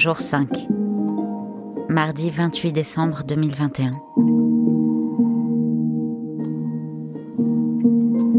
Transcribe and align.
Jour 0.00 0.18
5. 0.18 0.48
Mardi 1.90 2.30
28 2.30 2.72
décembre 2.72 3.22
2021. 3.22 4.00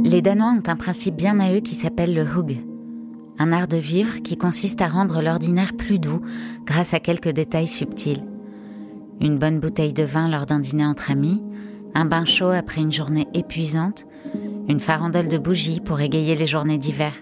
Les 0.03 0.23
Danois 0.23 0.55
ont 0.57 0.63
un 0.65 0.75
principe 0.75 1.15
bien 1.15 1.39
à 1.39 1.53
eux 1.53 1.59
qui 1.59 1.75
s'appelle 1.75 2.15
le 2.15 2.23
hug, 2.23 2.57
un 3.37 3.51
art 3.51 3.67
de 3.67 3.77
vivre 3.77 4.23
qui 4.23 4.37
consiste 4.37 4.81
à 4.81 4.87
rendre 4.87 5.21
l'ordinaire 5.21 5.73
plus 5.77 5.99
doux 5.99 6.21
grâce 6.65 6.95
à 6.95 6.99
quelques 6.99 7.29
détails 7.29 7.67
subtils. 7.67 8.25
Une 9.19 9.37
bonne 9.37 9.59
bouteille 9.59 9.93
de 9.93 10.01
vin 10.01 10.29
lors 10.29 10.47
d'un 10.47 10.61
dîner 10.61 10.87
entre 10.87 11.11
amis, 11.11 11.43
un 11.93 12.05
bain 12.05 12.25
chaud 12.25 12.49
après 12.49 12.81
une 12.81 12.91
journée 12.91 13.27
épuisante, 13.35 14.07
une 14.67 14.79
farandole 14.79 15.27
de 15.27 15.37
bougies 15.37 15.79
pour 15.79 16.01
égayer 16.01 16.33
les 16.33 16.47
journées 16.47 16.79
d'hiver. 16.79 17.13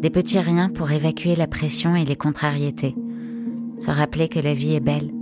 Des 0.00 0.08
petits 0.08 0.40
riens 0.40 0.70
pour 0.70 0.90
évacuer 0.90 1.34
la 1.34 1.46
pression 1.46 1.94
et 1.96 2.06
les 2.06 2.16
contrariétés. 2.16 2.94
Se 3.78 3.90
rappeler 3.90 4.28
que 4.28 4.40
la 4.40 4.54
vie 4.54 4.74
est 4.74 4.80
belle. 4.80 5.12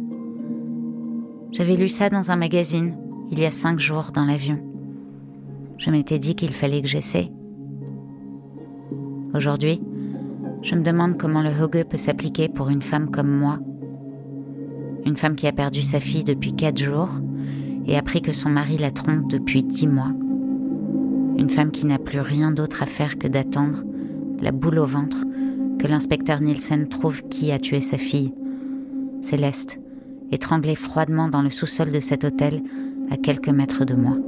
J'avais 1.51 1.77
lu 1.77 1.89
ça 1.89 2.09
dans 2.09 2.31
un 2.31 2.37
magazine, 2.37 2.97
il 3.31 3.41
y 3.41 3.45
a 3.45 3.51
cinq 3.51 3.81
jours, 3.81 4.11
dans 4.15 4.25
l'avion. 4.25 4.59
Je 5.77 5.91
m'étais 5.91 6.21
dit 6.21 6.35
qu'il 6.35 6.53
fallait 6.53 6.81
que 6.81 6.89
j'essaie. 6.89 7.31
Aujourd'hui, 9.35 9.83
je 10.63 10.77
me 10.77 10.83
demande 10.83 11.19
comment 11.19 11.43
le 11.43 11.51
hugge 11.51 11.85
peut 11.85 11.97
s'appliquer 11.97 12.49
pour 12.49 12.69
une 12.69 12.83
femme 12.83 13.11
comme 13.11 13.31
moi. 13.31 13.59
Une 15.05 15.17
femme 15.17 15.35
qui 15.35 15.49
a 15.49 15.53
perdu 15.53 15.83
sa 15.83 15.99
fille 15.99 16.25
depuis 16.25 16.55
quatre 16.55 16.79
jours 16.79 17.11
et 17.87 17.97
appris 17.97 18.23
que 18.23 18.33
son 18.33 18.51
mari 18.51 18.79
la 18.79 18.93
trompe 18.93 19.29
depuis 19.29 19.65
dix 19.65 19.89
mois. 19.89 20.13
Une 21.37 21.51
femme 21.51 21.73
qui 21.73 21.87
n'a 21.87 21.99
plus 21.99 22.21
rien 22.21 22.53
d'autre 22.53 22.83
à 22.85 22.87
faire 22.87 23.19
que 23.19 23.27
d'attendre, 23.27 23.83
la 24.41 24.53
boule 24.53 24.79
au 24.79 24.87
ventre, 24.87 25.25
que 25.79 25.89
l'inspecteur 25.89 26.41
Nielsen 26.41 26.87
trouve 26.89 27.23
qui 27.25 27.51
a 27.51 27.59
tué 27.59 27.81
sa 27.81 27.99
fille. 27.99 28.33
Céleste, 29.25 29.81
étranglée 30.33 30.75
froidement 30.75 31.29
dans 31.29 31.41
le 31.41 31.49
sous-sol 31.49 31.91
de 31.91 31.99
cet 31.99 32.25
hôtel 32.25 32.63
à 33.11 33.17
quelques 33.17 33.49
mètres 33.49 33.87
de 33.87 33.95
moi. 33.95 34.19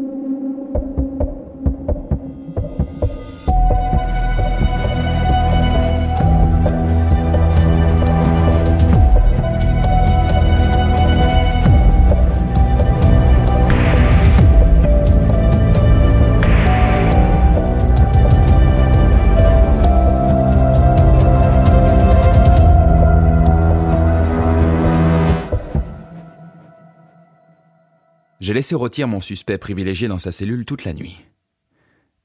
J'ai 28.47 28.55
laissé 28.55 28.77
rôtir 28.77 29.09
mon 29.09 29.21
suspect 29.21 29.59
privilégié 29.59 30.07
dans 30.07 30.19
sa 30.19 30.31
cellule 30.31 30.65
toute 30.65 30.85
la 30.85 30.93
nuit. 30.93 31.21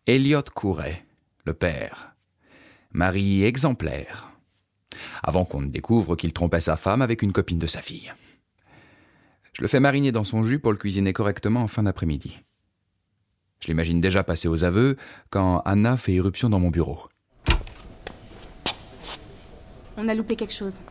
Elliot 0.05 0.43
courait, 0.53 1.03
le 1.45 1.55
père. 1.55 2.13
Marie 2.91 3.43
exemplaire. 3.43 4.29
Avant 5.23 5.45
qu'on 5.45 5.61
ne 5.61 5.69
découvre 5.71 6.15
qu'il 6.15 6.31
trompait 6.31 6.61
sa 6.61 6.77
femme 6.77 7.01
avec 7.01 7.23
une 7.23 7.33
copine 7.33 7.57
de 7.57 7.65
sa 7.65 7.81
fille. 7.81 8.13
Je 9.53 9.63
le 9.63 9.67
fais 9.67 9.79
mariner 9.79 10.11
dans 10.11 10.23
son 10.23 10.43
jus 10.43 10.59
pour 10.59 10.71
le 10.71 10.77
cuisiner 10.77 11.11
correctement 11.11 11.63
en 11.63 11.67
fin 11.67 11.81
d'après-midi. 11.81 12.39
Je 13.59 13.69
l'imagine 13.69 13.99
déjà 13.99 14.23
passer 14.23 14.47
aux 14.47 14.63
aveux 14.63 14.97
quand 15.31 15.63
Anna 15.65 15.97
fait 15.97 16.13
irruption 16.13 16.49
dans 16.49 16.59
mon 16.59 16.69
bureau. 16.69 16.99
On 19.97 20.07
a 20.07 20.13
loupé 20.13 20.35
quelque 20.35 20.53
chose. 20.53 20.83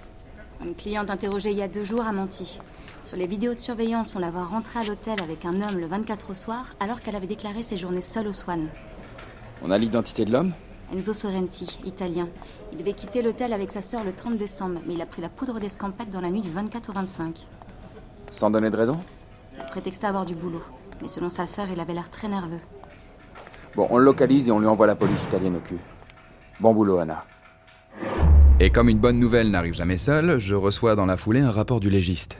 Une 0.60 0.74
cliente 0.74 1.08
interrogée 1.08 1.52
il 1.52 1.58
y 1.58 1.62
a 1.62 1.68
deux 1.68 1.84
jours 1.84 2.04
a 2.04 2.10
menti. 2.10 2.58
Sur 3.04 3.16
les 3.16 3.26
vidéos 3.26 3.54
de 3.54 3.58
surveillance, 3.58 4.12
on 4.14 4.18
la 4.18 4.30
voit 4.30 4.44
rentrer 4.44 4.80
à 4.80 4.84
l'hôtel 4.84 5.20
avec 5.22 5.44
un 5.44 5.62
homme 5.62 5.78
le 5.78 5.86
24 5.86 6.30
au 6.30 6.34
soir, 6.34 6.74
alors 6.80 7.00
qu'elle 7.00 7.16
avait 7.16 7.26
déclaré 7.26 7.62
ses 7.62 7.76
journées 7.76 8.02
seule 8.02 8.28
au 8.28 8.32
Swan. 8.32 8.68
On 9.62 9.70
a 9.70 9.78
l'identité 9.78 10.24
de 10.24 10.32
l'homme 10.32 10.52
Enzo 10.92 11.12
Sorrenti, 11.12 11.78
italien. 11.84 12.28
Il 12.72 12.78
devait 12.78 12.92
quitter 12.92 13.22
l'hôtel 13.22 13.52
avec 13.52 13.70
sa 13.70 13.80
sœur 13.80 14.04
le 14.04 14.12
30 14.12 14.36
décembre, 14.36 14.80
mais 14.86 14.94
il 14.94 15.02
a 15.02 15.06
pris 15.06 15.22
la 15.22 15.28
poudre 15.28 15.60
d'escampette 15.60 16.10
dans 16.10 16.20
la 16.20 16.30
nuit 16.30 16.40
du 16.40 16.50
24 16.50 16.90
au 16.90 16.92
25. 16.92 17.46
Sans 18.30 18.50
donner 18.50 18.70
de 18.70 18.76
raison 18.76 18.98
Il 19.58 19.64
prétextait 19.66 20.06
avoir 20.06 20.26
du 20.26 20.34
boulot, 20.34 20.62
mais 21.00 21.08
selon 21.08 21.30
sa 21.30 21.46
sœur, 21.46 21.66
il 21.72 21.80
avait 21.80 21.94
l'air 21.94 22.10
très 22.10 22.28
nerveux. 22.28 22.60
Bon, 23.76 23.86
on 23.90 23.98
le 23.98 24.04
localise 24.04 24.48
et 24.48 24.52
on 24.52 24.58
lui 24.58 24.66
envoie 24.66 24.86
la 24.86 24.96
police 24.96 25.24
italienne 25.24 25.56
au 25.56 25.60
cul. 25.60 25.78
Bon 26.58 26.74
boulot, 26.74 26.98
Anna. 26.98 27.24
Et 28.58 28.70
comme 28.70 28.88
une 28.88 28.98
bonne 28.98 29.18
nouvelle 29.18 29.50
n'arrive 29.50 29.74
jamais 29.74 29.96
seule, 29.96 30.38
je 30.38 30.54
reçois 30.54 30.96
dans 30.96 31.06
la 31.06 31.16
foulée 31.16 31.40
un 31.40 31.50
rapport 31.50 31.80
du 31.80 31.88
légiste. 31.88 32.38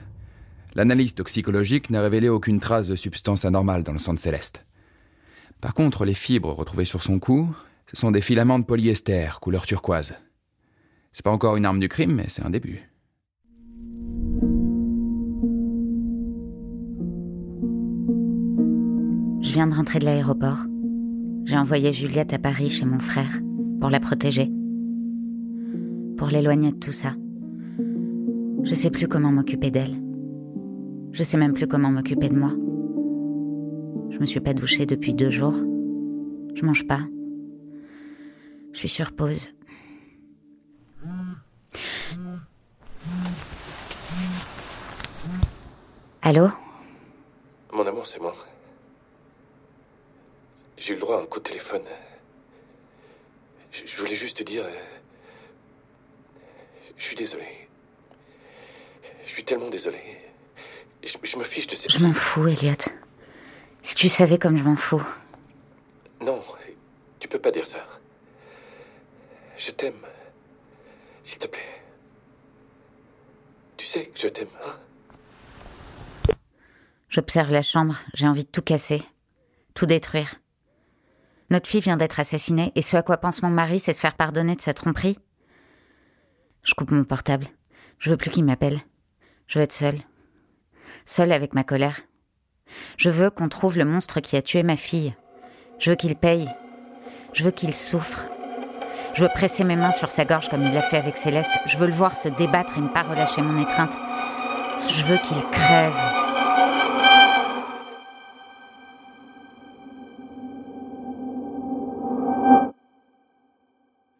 L'analyse 0.75 1.15
toxicologique 1.15 1.91
n'a 1.91 2.03
révélé 2.03 2.29
aucune 2.29 2.61
trace 2.61 2.89
de 2.89 2.97
substance 2.97 3.45
anormale 3.45 3.83
dans 3.83 3.93
le 3.93 3.99
sang 3.99 4.17
Céleste. 4.17 4.65
Par 5.61 5.75
contre, 5.75 6.05
les 6.05 6.15
fibres 6.15 6.53
retrouvées 6.53 6.85
sur 6.85 7.03
son 7.03 7.19
cou, 7.19 7.55
sont 7.93 8.11
des 8.11 8.21
filaments 8.21 8.59
de 8.59 8.65
polyester, 8.65 9.29
couleur 9.41 9.67
turquoise. 9.67 10.15
C'est 11.13 11.25
pas 11.25 11.31
encore 11.31 11.57
une 11.57 11.67
arme 11.67 11.81
du 11.81 11.89
crime, 11.89 12.15
mais 12.15 12.27
c'est 12.29 12.45
un 12.45 12.51
début. 12.51 12.89
Je 19.43 19.53
viens 19.53 19.67
de 19.67 19.75
rentrer 19.75 19.99
de 19.99 20.05
l'aéroport. 20.05 20.59
J'ai 21.47 21.57
envoyé 21.57 21.93
Juliette 21.93 22.33
à 22.33 22.39
Paris 22.39 22.71
chez 22.71 22.85
mon 22.85 23.01
frère 23.01 23.41
pour 23.81 23.91
la 23.91 23.99
protéger. 23.99 24.51
Pour 26.17 26.29
l'éloigner 26.29 26.71
de 26.71 26.77
tout 26.77 26.93
ça. 26.93 27.15
Je 28.63 28.75
sais 28.75 28.91
plus 28.91 29.09
comment 29.09 29.33
m'occuper 29.33 29.71
d'elle. 29.71 30.10
Je 31.13 31.23
sais 31.23 31.37
même 31.37 31.55
plus 31.55 31.67
comment 31.67 31.91
m'occuper 31.91 32.29
de 32.29 32.37
moi. 32.37 32.51
Je 34.11 34.19
me 34.19 34.27
suis 34.27 34.41
pas 34.41 34.55
douchée 34.55 34.87
depuis 34.87 35.15
deux 35.15 35.31
jours. 35.31 35.57
Je 36.55 36.65
mange 36.65 36.87
pas. 36.87 37.01
Je 38.73 38.79
suis 38.79 38.89
sur 38.89 39.13
pause. 39.13 39.51
Allô? 46.23 46.49
Mon 47.73 47.87
amour, 47.87 48.07
c'est 48.07 48.21
moi. 48.21 48.35
J'ai 50.77 50.93
eu 50.93 50.95
le 50.97 51.01
droit 51.01 51.19
à 51.19 51.23
un 51.23 51.27
coup 51.27 51.39
de 51.41 51.45
téléphone. 51.45 51.83
Je, 53.73 53.97
voulais 53.97 54.15
juste 54.15 54.39
te 54.39 54.43
dire. 54.43 54.65
Je 56.97 57.03
suis 57.03 57.17
désolé. 57.17 57.47
Je 59.25 59.31
suis 59.31 59.45
tellement 59.45 59.69
désolé. 59.69 59.99
Je, 61.03 61.17
je 61.23 61.37
me 61.39 61.45
fiche 61.45 61.67
de 61.67 61.75
cette. 61.75 61.91
Je 61.91 62.05
m'en 62.05 62.13
fous, 62.13 62.49
Elliot. 62.49 62.75
Si 63.83 63.95
tu 63.95 64.09
savais 64.09 64.39
comme 64.39 64.57
je 64.57 64.63
m'en 64.63 64.77
fous. 64.77 65.03
Non, 66.21 66.39
tu 67.19 67.29
peux 67.29 67.39
pas 67.39 67.51
dire 67.51 67.67
ça. 67.67 67.79
Je 69.57 69.71
t'aime. 69.71 69.95
S'il 71.23 71.39
te 71.39 71.47
plaît. 71.47 71.61
Tu 73.77 73.87
sais 73.87 74.07
que 74.07 74.19
je 74.19 74.29
t'aime, 74.29 74.49
hein? 74.65 76.35
J'observe 77.09 77.51
la 77.51 77.63
chambre, 77.63 77.99
j'ai 78.15 78.29
envie 78.29 78.45
de 78.45 78.51
tout 78.51 78.63
casser, 78.63 79.03
tout 79.75 79.87
détruire. 79.87 80.37
Notre 81.51 81.69
fille 81.69 81.81
vient 81.81 81.97
d'être 81.97 82.21
assassinée, 82.21 82.71
et 82.77 82.83
ce 82.83 82.97
à 82.97 83.03
quoi 83.03 83.17
pense 83.17 83.43
mon 83.43 83.51
mari, 83.51 83.81
c'est 83.81 83.93
se 83.93 84.01
faire 84.01 84.15
pardonner 84.15 84.55
de 84.55 84.61
sa 84.61 84.75
tromperie? 84.75 85.19
Je 86.63 86.75
coupe 86.75 86.93
mon 86.93 87.03
portable. 87.03 87.49
Je 87.99 88.11
veux 88.11 88.17
plus 88.17 88.31
qu'il 88.31 88.45
m'appelle. 88.45 88.81
Je 89.49 89.59
veux 89.59 89.65
être 89.65 89.73
seule 89.73 89.99
seule 91.05 91.33
avec 91.33 91.55
ma 91.55 91.65
colère. 91.65 92.01
Je 92.97 93.11
veux 93.11 93.31
qu'on 93.31 93.49
trouve 93.49 93.79
le 93.79 93.85
monstre 93.85 94.21
qui 94.21 94.37
a 94.37 94.43
tué 94.43 94.63
ma 94.63 94.77
fille. 94.77 95.15
Je 95.79 95.91
veux 95.91 95.97
qu'il 95.97 96.17
paye. 96.17 96.49
Je 97.33 97.45
veux 97.45 97.51
qu'il 97.51 97.75
souffre. 97.75 98.27
Je 99.15 99.23
veux 99.23 99.29
presser 99.29 99.65
mes 99.65 99.77
mains 99.77 99.93
sur 99.93 100.11
sa 100.11 100.25
gorge 100.25 100.49
comme 100.49 100.63
il 100.63 100.73
l'a 100.73 100.83
fait 100.83 100.97
avec 100.97 101.17
Céleste. 101.17 101.53
Je 101.67 101.77
veux 101.79 101.87
le 101.87 101.93
voir 101.93 102.17
se 102.17 102.29
débattre 102.29 102.79
et 102.79 102.81
ne 102.81 102.89
pas 102.89 103.03
relâcher 103.03 103.43
mon 103.43 103.61
étreinte. 103.61 103.97
Je 104.89 105.03
veux 105.05 105.19
qu'il 105.19 105.43
crève. 105.51 105.93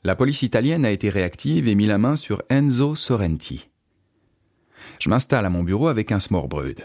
La 0.03 0.17
police 0.17 0.43
italienne 0.43 0.85
a 0.85 0.91
été 0.91 1.09
réactive 1.09 1.69
et 1.69 1.75
mis 1.75 1.87
la 1.87 1.99
main 1.99 2.17
sur 2.17 2.43
Enzo 2.49 2.97
Sorrenti. 2.97 3.70
Je 4.99 5.09
m'installe 5.09 5.47
à 5.47 5.51
mon 5.51 5.63
bureau 5.63 5.89
avec 5.89 6.13
un 6.13 6.21
smorbrud. 6.21 6.81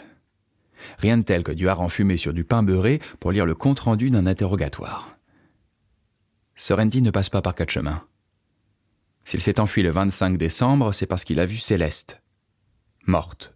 Rien 1.00 1.18
de 1.18 1.24
tel 1.24 1.44
que 1.44 1.52
du 1.52 1.68
hareng 1.68 1.90
fumé 1.90 2.18
sur 2.18 2.34
du 2.34 2.44
pain 2.44 2.63
beurré 2.63 3.00
pour 3.19 3.31
lire 3.31 3.46
le 3.46 3.56
compte-rendu 3.56 4.10
d'un 4.10 4.25
interrogatoire. 4.25 5.18
Sorrenti 6.56 7.02
ne 7.02 7.12
passe 7.12 7.30
pas 7.30 7.42
par 7.42 7.56
quatre 7.56 7.72
chemins. 7.72 8.04
S'il 9.25 9.42
s'est 9.42 9.60
enfui 9.60 9.81
le 9.81 9.90
25 9.90 10.38
décembre, 10.38 10.94
c'est 10.94 11.07
parce 11.07 11.24
qu'il 11.24 11.40
a 11.40 11.46
vu 11.46 11.57
Céleste, 11.57 12.22
morte, 13.07 13.54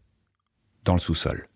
dans 0.84 0.94
le 0.94 1.00
sous-sol. 1.00 1.48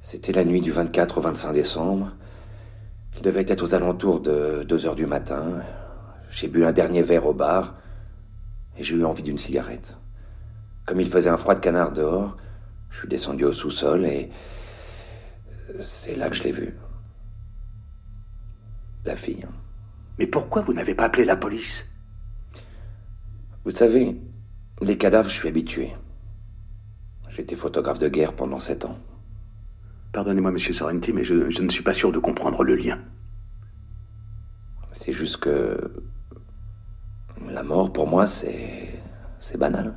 C'était 0.00 0.32
la 0.32 0.44
nuit 0.44 0.60
du 0.60 0.70
24 0.70 1.18
au 1.18 1.20
25 1.22 1.52
décembre. 1.52 2.12
Il 3.16 3.22
devait 3.22 3.44
être 3.48 3.62
aux 3.62 3.74
alentours 3.74 4.20
de 4.20 4.64
2 4.68 4.86
heures 4.86 4.94
du 4.94 5.06
matin. 5.06 5.62
J'ai 6.30 6.48
bu 6.48 6.64
un 6.64 6.72
dernier 6.72 7.02
verre 7.02 7.26
au 7.26 7.34
bar 7.34 7.74
et 8.76 8.82
j'ai 8.82 8.96
eu 8.96 9.04
envie 9.04 9.22
d'une 9.22 9.38
cigarette. 9.38 9.98
Comme 10.86 11.00
il 11.00 11.08
faisait 11.08 11.30
un 11.30 11.36
froid 11.36 11.54
de 11.54 11.60
canard 11.60 11.92
dehors, 11.92 12.36
je 12.90 12.98
suis 12.98 13.08
descendu 13.08 13.44
au 13.44 13.52
sous-sol 13.52 14.04
et 14.04 14.30
c'est 15.82 16.16
là 16.16 16.28
que 16.28 16.36
je 16.36 16.42
l'ai 16.42 16.52
vue. 16.52 16.74
La 19.04 19.16
fille. 19.16 19.46
Mais 20.18 20.26
pourquoi 20.26 20.62
vous 20.62 20.72
n'avez 20.72 20.94
pas 20.94 21.04
appelé 21.04 21.24
la 21.24 21.36
police? 21.36 21.86
Vous 23.64 23.70
savez, 23.70 24.20
les 24.82 24.98
cadavres, 24.98 25.28
je 25.28 25.34
suis 25.34 25.48
habitué. 25.48 25.92
J'étais 27.30 27.56
photographe 27.56 27.98
de 27.98 28.08
guerre 28.08 28.34
pendant 28.34 28.58
sept 28.58 28.84
ans. 28.84 28.98
Pardonnez-moi, 30.12 30.52
monsieur 30.52 30.72
Sorrenti, 30.72 31.12
mais 31.12 31.24
je, 31.24 31.50
je 31.50 31.62
ne 31.62 31.70
suis 31.70 31.82
pas 31.82 31.92
sûr 31.92 32.12
de 32.12 32.18
comprendre 32.20 32.62
le 32.62 32.76
lien. 32.76 33.00
C'est 34.92 35.12
juste 35.12 35.38
que. 35.38 36.04
La 37.50 37.62
mort, 37.62 37.92
pour 37.92 38.06
moi, 38.06 38.26
c'est. 38.26 38.84
C'est 39.38 39.58
banal. 39.58 39.94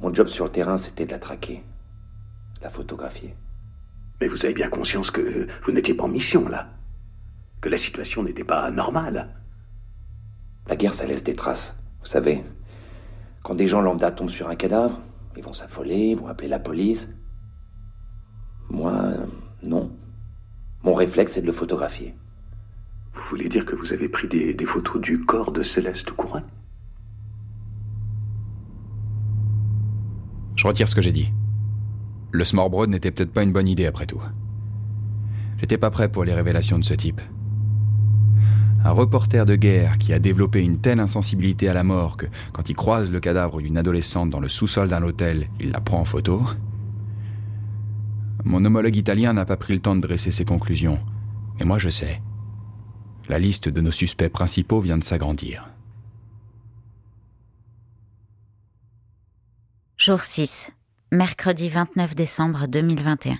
Mon 0.00 0.14
job 0.14 0.28
sur 0.28 0.44
le 0.44 0.50
terrain, 0.50 0.76
c'était 0.76 1.06
de 1.06 1.10
la 1.10 1.18
traquer, 1.18 1.64
la 2.62 2.70
photographier. 2.70 3.34
Mais 4.20 4.28
vous 4.28 4.44
avez 4.44 4.54
bien 4.54 4.68
conscience 4.68 5.10
que 5.10 5.48
vous 5.64 5.72
n'étiez 5.72 5.94
pas 5.94 6.04
en 6.04 6.08
mission, 6.08 6.48
là 6.48 6.68
Que 7.60 7.68
la 7.68 7.76
situation 7.76 8.22
n'était 8.22 8.44
pas 8.44 8.70
normale 8.70 9.28
La 10.68 10.76
guerre, 10.76 10.94
ça 10.94 11.04
laisse 11.04 11.24
des 11.24 11.34
traces, 11.34 11.74
vous 11.98 12.06
savez. 12.06 12.44
Quand 13.42 13.56
des 13.56 13.66
gens 13.66 13.80
lambda 13.80 14.12
tombent 14.12 14.30
sur 14.30 14.48
un 14.48 14.54
cadavre, 14.54 15.00
ils 15.36 15.42
vont 15.42 15.52
s'affoler, 15.52 16.10
ils 16.10 16.16
vont 16.16 16.28
appeler 16.28 16.48
la 16.48 16.60
police. 16.60 17.08
Moi, 18.70 18.94
non. 19.64 19.90
Mon 20.84 20.92
réflexe, 20.92 21.32
c'est 21.32 21.42
de 21.42 21.46
le 21.46 21.52
photographier. 21.52 22.14
Vous 23.14 23.22
voulez 23.30 23.48
dire 23.48 23.64
que 23.64 23.76
vous 23.76 23.92
avez 23.92 24.08
pris 24.08 24.28
des, 24.28 24.56
photos 24.66 25.00
du 25.00 25.18
corps 25.18 25.52
de 25.52 25.62
Céleste 25.62 26.10
Courin? 26.10 26.42
Je 30.56 30.66
retire 30.66 30.88
ce 30.88 30.94
que 30.94 31.02
j'ai 31.02 31.12
dit. 31.12 31.32
Le 32.32 32.44
smorbrod 32.44 32.90
n'était 32.90 33.10
peut-être 33.10 33.32
pas 33.32 33.42
une 33.42 33.52
bonne 33.52 33.68
idée 33.68 33.86
après 33.86 34.06
tout. 34.06 34.20
J'étais 35.58 35.78
pas 35.78 35.90
prêt 35.90 36.10
pour 36.10 36.24
les 36.24 36.34
révélations 36.34 36.78
de 36.78 36.84
ce 36.84 36.94
type. 36.94 37.20
Un 38.84 38.90
reporter 38.90 39.46
de 39.46 39.54
guerre 39.54 39.98
qui 39.98 40.12
a 40.12 40.18
développé 40.18 40.62
une 40.62 40.80
telle 40.80 41.00
insensibilité 41.00 41.68
à 41.68 41.74
la 41.74 41.84
mort 41.84 42.16
que, 42.16 42.26
quand 42.52 42.68
il 42.68 42.74
croise 42.74 43.10
le 43.10 43.20
cadavre 43.20 43.62
d'une 43.62 43.78
adolescente 43.78 44.30
dans 44.30 44.40
le 44.40 44.48
sous-sol 44.48 44.88
d'un 44.88 45.02
hôtel, 45.02 45.48
il 45.60 45.70
la 45.70 45.80
prend 45.80 46.00
en 46.00 46.04
photo. 46.04 46.42
Mon 48.44 48.64
homologue 48.64 48.96
italien 48.96 49.32
n'a 49.32 49.46
pas 49.46 49.56
pris 49.56 49.72
le 49.72 49.80
temps 49.80 49.96
de 49.96 50.02
dresser 50.02 50.30
ses 50.30 50.44
conclusions. 50.44 50.98
Mais 51.58 51.64
moi 51.64 51.78
je 51.78 51.88
sais. 51.88 52.20
La 53.28 53.38
liste 53.38 53.70
de 53.70 53.80
nos 53.80 53.90
suspects 53.90 54.28
principaux 54.28 54.80
vient 54.80 54.98
de 54.98 55.04
s'agrandir. 55.04 55.70
Jour 59.96 60.20
6, 60.20 60.70
mercredi 61.10 61.70
29 61.70 62.14
décembre 62.14 62.66
2021. 62.66 63.38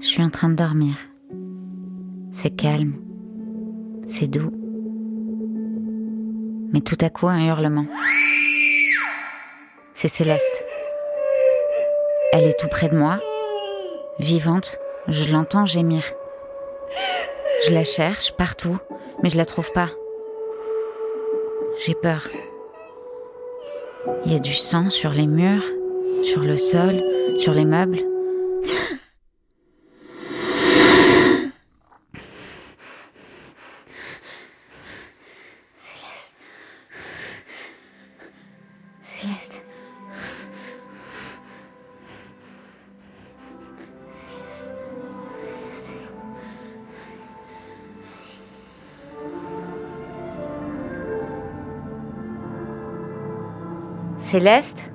Je 0.00 0.06
suis 0.06 0.22
en 0.24 0.30
train 0.30 0.48
de 0.48 0.56
dormir. 0.56 0.96
C'est 2.32 2.50
calme. 2.50 2.94
C'est 4.06 4.26
doux. 4.26 4.59
Mais 6.72 6.80
tout 6.80 6.98
à 7.00 7.10
coup, 7.10 7.26
un 7.26 7.46
hurlement. 7.46 7.86
C'est 9.94 10.08
Céleste. 10.08 10.64
Elle 12.32 12.44
est 12.44 12.58
tout 12.58 12.68
près 12.68 12.88
de 12.88 12.96
moi, 12.96 13.18
vivante, 14.20 14.78
je 15.08 15.30
l'entends 15.32 15.66
gémir. 15.66 16.04
Je 17.66 17.72
la 17.72 17.84
cherche 17.84 18.32
partout, 18.32 18.78
mais 19.22 19.30
je 19.30 19.36
la 19.36 19.44
trouve 19.44 19.70
pas. 19.72 19.88
J'ai 21.84 21.94
peur. 21.94 22.28
Il 24.24 24.32
y 24.32 24.36
a 24.36 24.38
du 24.38 24.54
sang 24.54 24.90
sur 24.90 25.10
les 25.10 25.26
murs, 25.26 25.64
sur 26.22 26.40
le 26.40 26.56
sol, 26.56 27.02
sur 27.38 27.52
les 27.52 27.64
meubles. 27.64 28.00
Céleste. 39.02 39.62
Céleste? 54.30 54.92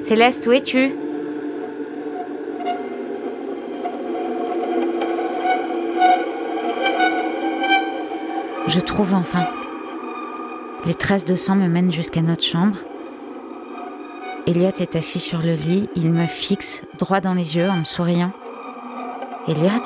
Céleste 0.00 0.48
où 0.48 0.52
es-tu? 0.52 0.90
Je 8.66 8.80
trouve 8.80 9.14
enfin. 9.14 9.46
Les 10.86 10.94
traces 10.94 11.24
de 11.24 11.36
sang 11.36 11.54
me 11.54 11.68
mènent 11.68 11.92
jusqu'à 11.92 12.20
notre 12.20 12.42
chambre. 12.42 12.78
Elliot 14.46 14.72
est 14.78 14.94
assis 14.94 15.18
sur 15.18 15.40
le 15.40 15.54
lit, 15.54 15.88
il 15.96 16.10
me 16.12 16.26
fixe 16.26 16.82
droit 16.98 17.20
dans 17.20 17.34
les 17.34 17.56
yeux 17.56 17.68
en 17.68 17.78
me 17.78 17.84
souriant. 17.84 18.32
Elliot 19.48 19.82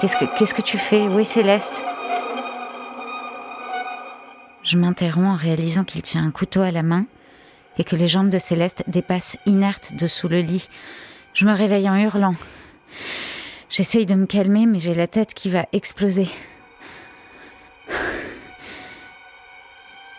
Qu'est-ce 0.00 0.54
que, 0.54 0.62
tu 0.62 0.78
fais? 0.78 1.08
Où 1.08 1.18
est 1.18 1.24
Céleste? 1.24 1.82
Je 4.62 4.78
m'interromps 4.78 5.28
en 5.28 5.36
réalisant 5.36 5.84
qu'il 5.84 6.02
tient 6.02 6.24
un 6.24 6.30
couteau 6.30 6.60
à 6.62 6.70
la 6.70 6.82
main 6.82 7.06
et 7.78 7.84
que 7.84 7.96
les 7.96 8.08
jambes 8.08 8.30
de 8.30 8.38
Céleste 8.38 8.82
dépassent 8.86 9.36
inertes 9.44 9.92
dessous 9.94 10.28
le 10.28 10.40
lit. 10.40 10.68
Je 11.34 11.44
me 11.44 11.52
réveille 11.52 11.88
en 11.88 11.96
hurlant. 11.96 12.34
J'essaye 13.68 14.06
de 14.06 14.14
me 14.14 14.26
calmer, 14.26 14.64
mais 14.64 14.80
j'ai 14.80 14.94
la 14.94 15.06
tête 15.06 15.34
qui 15.34 15.50
va 15.50 15.66
exploser. 15.72 16.28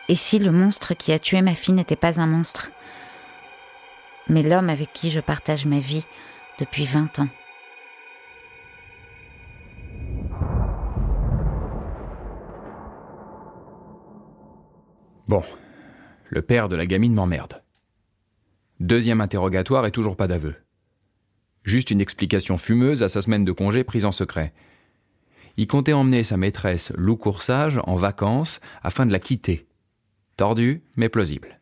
Et 0.10 0.16
si 0.16 0.40
le 0.40 0.52
monstre 0.52 0.94
qui 0.94 1.12
a 1.12 1.20
tué 1.20 1.42
ma 1.42 1.56
fille 1.56 1.74
n'était 1.74 1.96
pas 1.96 2.20
un 2.20 2.28
monstre, 2.28 2.72
mais 4.30 4.44
l'homme 4.44 4.70
avec 4.70 4.94
qui 4.94 5.10
je 5.12 5.20
partage 5.20 5.66
ma 5.66 5.80
vie 5.80 6.06
depuis 6.60 6.86
20 6.86 7.20
ans 7.20 7.30
Bon, 15.28 15.44
le 16.30 16.42
père 16.42 16.70
de 16.70 16.78
la 16.78 16.86
gamine 16.86 17.14
m'emmerde. 17.14 17.62
Deuxième 18.80 19.20
interrogatoire 19.20 19.86
et 19.86 19.92
toujours 19.92 20.16
pas 20.16 20.28
d'aveu. 20.28 20.56
Juste 21.64 21.92
une 21.92 22.00
explication 22.00 22.58
fumeuse 22.58 23.04
à 23.04 23.10
sa 23.10 23.22
semaine 23.22 23.44
de 23.44 23.52
congé 23.52 23.84
prise 23.84 24.06
en 24.06 24.14
secret. 24.14 24.54
Il 25.58 25.68
comptait 25.68 25.92
emmener 25.92 26.24
sa 26.24 26.38
maîtresse 26.38 26.94
Lou 26.96 27.18
Coursage 27.18 27.82
en 27.84 27.96
vacances 27.96 28.62
afin 28.84 29.06
de 29.06 29.12
la 29.12 29.20
quitter. 29.20 29.68
Tordu, 30.38 30.82
mais 30.96 31.10
plausible. 31.10 31.60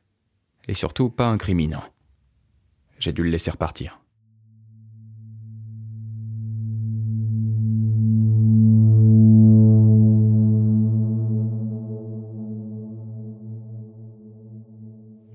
Et 0.68 0.76
surtout 0.76 1.10
pas 1.10 1.28
incriminant. 1.28 1.84
J'ai 2.98 3.14
dû 3.14 3.24
le 3.24 3.30
laisser 3.30 3.52
repartir. 3.52 4.00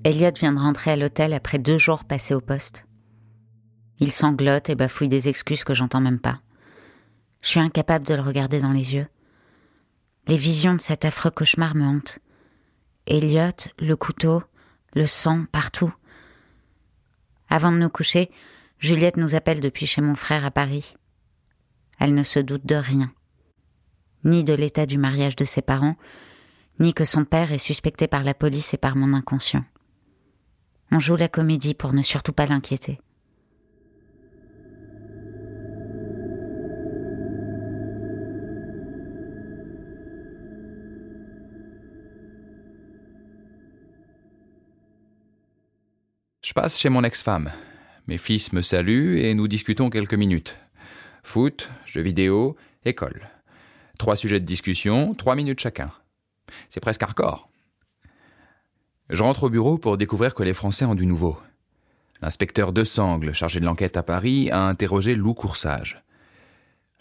Elliot 0.03 0.31
vient 0.39 0.53
de 0.53 0.59
rentrer 0.59 0.91
à 0.91 0.95
l'hôtel 0.95 1.31
après 1.31 1.59
deux 1.59 1.77
jours 1.77 2.03
passés 2.05 2.33
au 2.33 2.41
poste. 2.41 2.87
Il 3.99 4.11
sanglote 4.11 4.69
et 4.69 4.75
bafouille 4.75 5.09
des 5.09 5.27
excuses 5.27 5.63
que 5.63 5.75
j'entends 5.75 6.01
même 6.01 6.19
pas. 6.19 6.41
Je 7.41 7.49
suis 7.49 7.59
incapable 7.59 8.05
de 8.05 8.15
le 8.15 8.21
regarder 8.21 8.59
dans 8.59 8.71
les 8.71 8.95
yeux. 8.95 9.07
Les 10.27 10.37
visions 10.37 10.73
de 10.73 10.81
cet 10.81 11.05
affreux 11.05 11.29
cauchemar 11.29 11.75
me 11.75 11.83
hantent. 11.83 12.19
Elliot, 13.05 13.69
le 13.79 13.95
couteau, 13.95 14.41
le 14.95 15.05
sang 15.05 15.45
partout. 15.51 15.93
Avant 17.53 17.73
de 17.73 17.77
nous 17.77 17.89
coucher, 17.89 18.31
Juliette 18.79 19.17
nous 19.17 19.35
appelle 19.35 19.59
depuis 19.59 19.85
chez 19.85 20.01
mon 20.01 20.15
frère 20.15 20.45
à 20.45 20.51
Paris. 20.51 20.95
Elle 21.99 22.15
ne 22.15 22.23
se 22.23 22.39
doute 22.39 22.65
de 22.65 22.75
rien. 22.75 23.11
Ni 24.23 24.45
de 24.45 24.53
l'état 24.53 24.85
du 24.85 24.97
mariage 24.97 25.35
de 25.35 25.43
ses 25.43 25.61
parents, 25.61 25.97
ni 26.79 26.93
que 26.93 27.03
son 27.03 27.25
père 27.25 27.51
est 27.51 27.57
suspecté 27.57 28.07
par 28.07 28.23
la 28.23 28.33
police 28.33 28.73
et 28.73 28.77
par 28.77 28.95
mon 28.95 29.13
inconscient. 29.13 29.65
On 30.93 31.01
joue 31.01 31.17
la 31.17 31.27
comédie 31.27 31.73
pour 31.73 31.91
ne 31.91 32.03
surtout 32.03 32.31
pas 32.31 32.45
l'inquiéter. 32.45 33.01
Je 46.51 46.53
passe 46.53 46.77
chez 46.77 46.89
mon 46.89 47.05
ex-femme. 47.05 47.49
Mes 48.07 48.17
fils 48.17 48.51
me 48.51 48.61
saluent 48.61 49.19
et 49.19 49.33
nous 49.35 49.47
discutons 49.47 49.89
quelques 49.89 50.15
minutes. 50.15 50.57
Foot, 51.23 51.69
jeux 51.85 52.01
vidéo, 52.01 52.57
école. 52.83 53.21
Trois 53.97 54.17
sujets 54.17 54.41
de 54.41 54.45
discussion, 54.45 55.13
trois 55.13 55.35
minutes 55.35 55.61
chacun. 55.61 55.93
C'est 56.67 56.81
presque 56.81 57.03
hardcore. 57.03 57.49
Je 59.09 59.23
rentre 59.23 59.43
au 59.43 59.49
bureau 59.49 59.77
pour 59.77 59.95
découvrir 59.95 60.35
que 60.35 60.43
les 60.43 60.53
Français 60.53 60.83
ont 60.83 60.93
du 60.93 61.05
nouveau. 61.05 61.39
L'inspecteur 62.21 62.73
De 62.73 62.83
Sangle, 62.83 63.33
chargé 63.33 63.61
de 63.61 63.65
l'enquête 63.65 63.95
à 63.95 64.03
Paris, 64.03 64.51
a 64.51 64.67
interrogé 64.67 65.15
Lou 65.15 65.33
Coursage. 65.33 66.03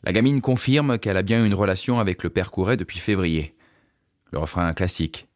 La 0.04 0.12
gamine 0.12 0.42
confirme 0.42 0.96
qu'elle 0.96 1.16
a 1.16 1.22
bien 1.22 1.44
une 1.44 1.54
relation 1.54 1.98
avec 1.98 2.22
le 2.22 2.30
père 2.30 2.52
Couret 2.52 2.76
depuis 2.76 3.00
février. 3.00 3.56
Le 4.30 4.38
refrain 4.38 4.72
classique. 4.74 5.26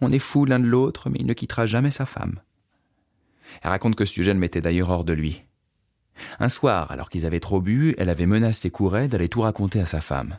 On 0.00 0.12
est 0.12 0.18
fous 0.18 0.46
l'un 0.46 0.60
de 0.60 0.66
l'autre, 0.66 1.10
mais 1.10 1.18
il 1.20 1.26
ne 1.26 1.34
quittera 1.34 1.66
jamais 1.66 1.90
sa 1.90 2.06
femme. 2.06 2.40
Elle 3.62 3.70
raconte 3.70 3.96
que 3.96 4.04
ce 4.04 4.14
sujet 4.14 4.32
le 4.32 4.38
mettait 4.38 4.60
d'ailleurs 4.60 4.90
hors 4.90 5.04
de 5.04 5.12
lui. 5.12 5.44
Un 6.38 6.48
soir, 6.48 6.90
alors 6.90 7.08
qu'ils 7.08 7.26
avaient 7.26 7.40
trop 7.40 7.60
bu, 7.60 7.94
elle 7.98 8.10
avait 8.10 8.26
menacé 8.26 8.70
Couret 8.70 9.08
d'aller 9.08 9.28
tout 9.28 9.40
raconter 9.40 9.80
à 9.80 9.86
sa 9.86 10.00
femme. 10.00 10.38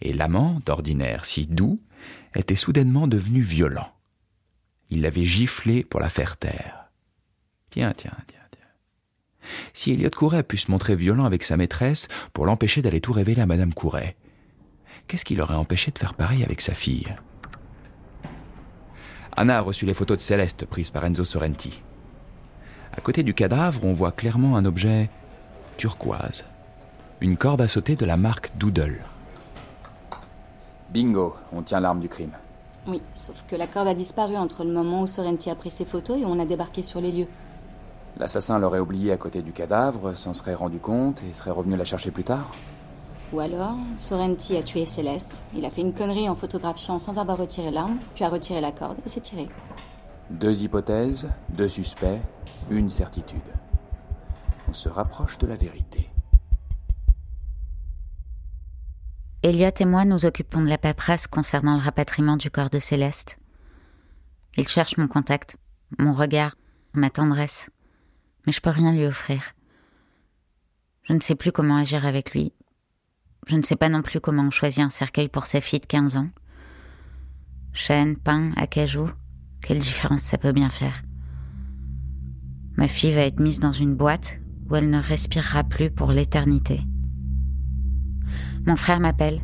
Et 0.00 0.12
l'amant, 0.12 0.60
d'ordinaire 0.64 1.24
si 1.24 1.46
doux, 1.46 1.80
était 2.34 2.56
soudainement 2.56 3.06
devenu 3.06 3.40
violent. 3.40 3.88
Il 4.90 5.02
l'avait 5.02 5.24
giflé 5.24 5.84
pour 5.84 6.00
la 6.00 6.08
faire 6.08 6.36
taire. 6.36 6.90
Tiens, 7.70 7.92
tiens, 7.96 8.16
tiens, 8.26 8.40
tiens. 8.50 9.48
Si 9.72 9.92
Elliot 9.92 10.10
Couret 10.10 10.38
a 10.38 10.42
pu 10.42 10.56
se 10.56 10.70
montrer 10.70 10.96
violent 10.96 11.24
avec 11.24 11.42
sa 11.42 11.56
maîtresse 11.56 12.08
pour 12.32 12.46
l'empêcher 12.46 12.82
d'aller 12.82 13.00
tout 13.00 13.12
révéler 13.12 13.42
à 13.42 13.46
Madame 13.46 13.74
Couret, 13.74 14.16
qu'est-ce 15.06 15.24
qui 15.24 15.34
l'aurait 15.34 15.54
empêché 15.54 15.90
de 15.90 15.98
faire 15.98 16.14
pareil 16.14 16.44
avec 16.44 16.60
sa 16.60 16.74
fille? 16.74 17.16
Anna 19.34 19.58
a 19.58 19.60
reçu 19.62 19.86
les 19.86 19.94
photos 19.94 20.18
de 20.18 20.22
Céleste 20.22 20.66
prises 20.66 20.90
par 20.90 21.04
Enzo 21.06 21.24
Sorrenti. 21.24 21.82
À 22.96 23.00
côté 23.00 23.22
du 23.22 23.34
cadavre, 23.34 23.84
on 23.84 23.92
voit 23.92 24.12
clairement 24.12 24.56
un 24.56 24.64
objet 24.64 25.08
turquoise. 25.76 26.44
Une 27.20 27.36
corde 27.36 27.62
à 27.62 27.68
sauter 27.68 27.96
de 27.96 28.04
la 28.04 28.16
marque 28.16 28.50
Doodle. 28.56 29.00
Bingo, 30.90 31.34
on 31.52 31.62
tient 31.62 31.80
l'arme 31.80 32.00
du 32.00 32.08
crime. 32.08 32.32
Oui, 32.86 33.00
sauf 33.14 33.44
que 33.48 33.56
la 33.56 33.66
corde 33.66 33.88
a 33.88 33.94
disparu 33.94 34.36
entre 34.36 34.64
le 34.64 34.72
moment 34.72 35.02
où 35.02 35.06
Sorrenti 35.06 35.48
a 35.48 35.54
pris 35.54 35.70
ses 35.70 35.84
photos 35.84 36.18
et 36.18 36.24
où 36.24 36.28
on 36.28 36.38
a 36.38 36.44
débarqué 36.44 36.82
sur 36.82 37.00
les 37.00 37.12
lieux. 37.12 37.28
L'assassin 38.18 38.58
l'aurait 38.58 38.80
oublié 38.80 39.12
à 39.12 39.16
côté 39.16 39.40
du 39.40 39.52
cadavre, 39.52 40.14
s'en 40.14 40.34
serait 40.34 40.54
rendu 40.54 40.78
compte 40.78 41.22
et 41.22 41.32
serait 41.32 41.50
revenu 41.50 41.76
la 41.76 41.84
chercher 41.84 42.10
plus 42.10 42.24
tard 42.24 42.52
Ou 43.32 43.40
alors, 43.40 43.76
Sorrenti 43.96 44.56
a 44.56 44.62
tué 44.62 44.84
Céleste. 44.84 45.42
Il 45.56 45.64
a 45.64 45.70
fait 45.70 45.80
une 45.80 45.94
connerie 45.94 46.28
en 46.28 46.36
photographiant 46.36 46.98
sans 46.98 47.18
avoir 47.18 47.38
retiré 47.38 47.70
l'arme, 47.70 47.98
puis 48.14 48.24
a 48.24 48.28
retiré 48.28 48.60
la 48.60 48.72
corde 48.72 48.98
et 49.06 49.08
s'est 49.08 49.20
tiré. 49.20 49.48
Deux 50.30 50.62
hypothèses, 50.62 51.30
deux 51.50 51.68
suspects, 51.68 52.20
une 52.70 52.88
certitude. 52.88 53.40
On 54.68 54.72
se 54.72 54.88
rapproche 54.88 55.38
de 55.38 55.46
la 55.46 55.56
vérité. 55.56 56.08
Elliot 59.42 59.70
et 59.80 59.84
moi 59.84 60.04
nous 60.04 60.24
occupons 60.24 60.62
de 60.62 60.68
la 60.68 60.78
paperasse 60.78 61.26
concernant 61.26 61.76
le 61.76 61.82
rapatriement 61.82 62.36
du 62.36 62.50
corps 62.50 62.70
de 62.70 62.78
Céleste. 62.78 63.38
Il 64.56 64.68
cherche 64.68 64.96
mon 64.96 65.08
contact, 65.08 65.56
mon 65.98 66.12
regard, 66.12 66.54
ma 66.92 67.10
tendresse, 67.10 67.68
mais 68.46 68.52
je 68.52 68.60
peux 68.60 68.70
rien 68.70 68.92
lui 68.92 69.04
offrir. 69.04 69.54
Je 71.02 71.12
ne 71.14 71.20
sais 71.20 71.34
plus 71.34 71.50
comment 71.50 71.76
agir 71.76 72.06
avec 72.06 72.32
lui. 72.32 72.52
Je 73.48 73.56
ne 73.56 73.62
sais 73.62 73.76
pas 73.76 73.88
non 73.88 74.02
plus 74.02 74.20
comment 74.20 74.44
on 74.44 74.50
choisit 74.50 74.84
un 74.84 74.90
cercueil 74.90 75.28
pour 75.28 75.46
sa 75.46 75.60
fille 75.60 75.80
de 75.80 75.86
15 75.86 76.16
ans. 76.16 76.30
Chêne, 77.72 78.16
pain, 78.16 78.52
acajou, 78.56 79.10
quelle 79.60 79.80
différence 79.80 80.22
ça 80.22 80.38
peut 80.38 80.52
bien 80.52 80.68
faire. 80.68 81.02
Ma 82.76 82.88
fille 82.88 83.12
va 83.12 83.22
être 83.22 83.40
mise 83.40 83.60
dans 83.60 83.72
une 83.72 83.94
boîte 83.94 84.38
où 84.68 84.76
elle 84.76 84.90
ne 84.90 85.00
respirera 85.00 85.64
plus 85.64 85.90
pour 85.90 86.10
l'éternité. 86.10 86.80
Mon 88.66 88.76
frère 88.76 89.00
m'appelle. 89.00 89.40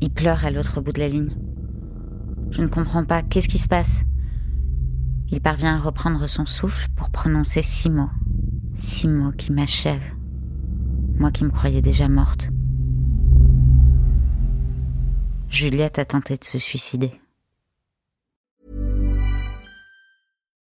Il 0.00 0.10
pleure 0.10 0.44
à 0.44 0.50
l'autre 0.50 0.80
bout 0.80 0.92
de 0.92 1.00
la 1.00 1.08
ligne. 1.08 1.36
Je 2.50 2.62
ne 2.62 2.66
comprends 2.66 3.04
pas. 3.04 3.22
Qu'est-ce 3.22 3.48
qui 3.48 3.58
se 3.58 3.68
passe? 3.68 4.02
Il 5.30 5.40
parvient 5.40 5.76
à 5.76 5.80
reprendre 5.80 6.26
son 6.26 6.46
souffle 6.46 6.88
pour 6.96 7.10
prononcer 7.10 7.62
six 7.62 7.90
mots. 7.90 8.10
Six 8.74 9.08
mots 9.08 9.32
qui 9.32 9.52
m'achèvent. 9.52 10.14
Moi 11.18 11.30
qui 11.30 11.44
me 11.44 11.50
croyais 11.50 11.82
déjà 11.82 12.08
morte. 12.08 12.50
Juliette 15.48 15.98
a 15.98 16.04
tenté 16.04 16.36
de 16.36 16.44
se 16.44 16.58
suicider. 16.58 17.12